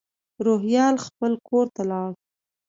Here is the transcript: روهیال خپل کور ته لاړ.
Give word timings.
روهیال 0.45 0.95
خپل 1.05 1.31
کور 1.47 1.65
ته 1.75 1.81
لاړ. 1.91 2.11